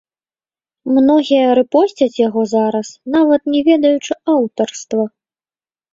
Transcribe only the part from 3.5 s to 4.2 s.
не ведаючы